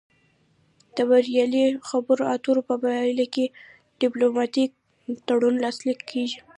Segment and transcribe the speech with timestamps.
[0.95, 3.45] د بریالۍ خبرو اترو په پایله کې
[3.99, 4.71] ډیپلوماتیک
[5.27, 6.39] تړون لاسلیک کیږي